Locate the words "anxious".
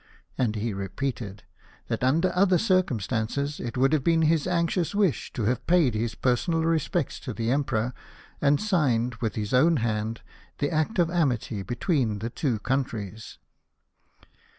4.47-4.95